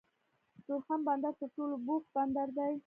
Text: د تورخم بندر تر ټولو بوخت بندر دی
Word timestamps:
د 0.55 0.57
تورخم 0.67 0.99
بندر 1.07 1.33
تر 1.39 1.49
ټولو 1.55 1.75
بوخت 1.85 2.07
بندر 2.15 2.47
دی 2.57 2.73